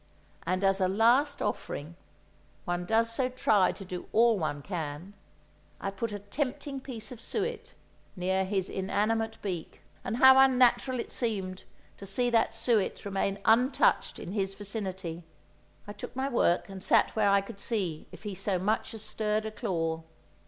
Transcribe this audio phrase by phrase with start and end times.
[0.47, 6.17] And as a last offering—one does so try to do all one can!—I put a
[6.17, 7.75] tempting piece of suet
[8.15, 9.81] near his inanimate beak.
[10.03, 11.65] And how unnatural it seemed
[11.97, 15.23] to see that suet remain untouched in his vicinity!
[15.85, 19.03] I took my work and sat where I could see if he so much as
[19.03, 20.01] stirred a claw.